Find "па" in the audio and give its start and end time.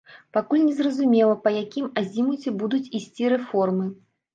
1.45-1.53